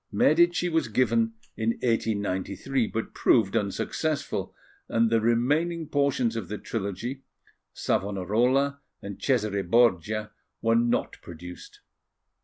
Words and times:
Medici 0.11 0.67
was 0.67 0.87
given 0.87 1.33
in 1.55 1.73
1893, 1.83 2.87
but 2.87 3.13
proved 3.13 3.55
unsuccessful, 3.55 4.51
and 4.89 5.11
the 5.11 5.21
remaining 5.21 5.87
portions 5.87 6.35
of 6.35 6.47
the 6.47 6.57
trilogy, 6.57 7.21
Savonarola 7.71 8.81
and 9.03 9.21
Cesare 9.21 9.61
Borgia, 9.61 10.31
were 10.59 10.75
not 10.75 11.21
produced. 11.21 11.81